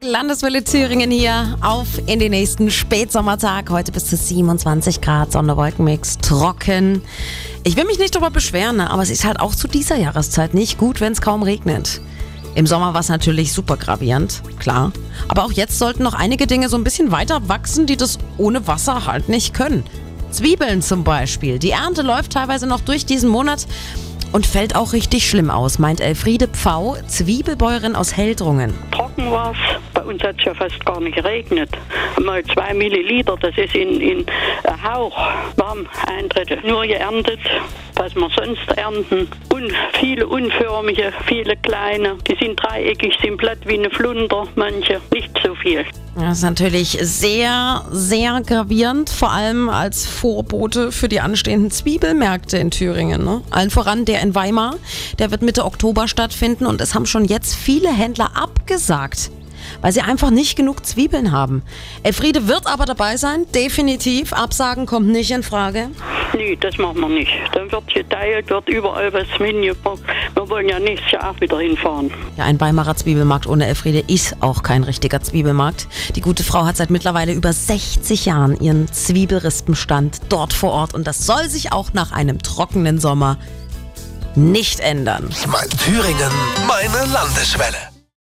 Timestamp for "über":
77.32-77.52